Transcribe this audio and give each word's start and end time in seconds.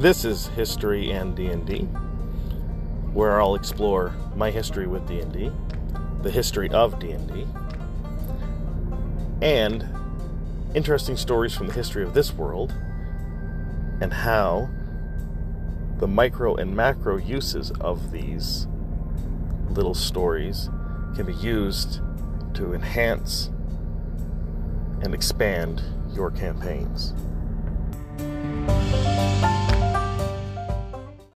This 0.00 0.24
is 0.24 0.46
History 0.46 1.10
and 1.10 1.36
D&D, 1.36 1.80
where 3.12 3.38
I'll 3.38 3.54
explore 3.54 4.14
my 4.34 4.50
history 4.50 4.86
with 4.86 5.06
D&D, 5.06 5.52
the 6.22 6.30
history 6.30 6.70
of 6.70 6.98
D&D, 6.98 7.46
and 9.42 9.86
interesting 10.74 11.18
stories 11.18 11.54
from 11.54 11.66
the 11.66 11.74
history 11.74 12.02
of 12.02 12.14
this 12.14 12.32
world 12.32 12.74
and 14.00 14.10
how 14.10 14.70
the 15.98 16.08
micro 16.08 16.56
and 16.56 16.74
macro 16.74 17.18
uses 17.18 17.70
of 17.72 18.10
these 18.10 18.66
little 19.68 19.92
stories 19.92 20.70
can 21.14 21.26
be 21.26 21.34
used 21.34 22.00
to 22.54 22.72
enhance 22.72 23.50
and 25.02 25.12
expand 25.12 25.82
your 26.14 26.30
campaigns. 26.30 27.12